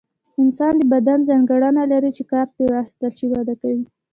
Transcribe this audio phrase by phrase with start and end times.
[0.41, 3.85] انسان د بدن ځانګړنه لري چې کار ترې واخیستل شي وده کوي.